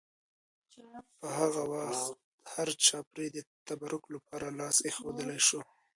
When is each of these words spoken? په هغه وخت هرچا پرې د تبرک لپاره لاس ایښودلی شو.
په 1.19 1.27
هغه 1.39 1.61
وخت 1.73 2.13
هرچا 2.53 2.97
پرې 3.09 3.27
د 3.31 3.37
تبرک 3.67 4.03
لپاره 4.15 4.47
لاس 4.59 4.77
ایښودلی 4.87 5.39
شو. 5.47 5.61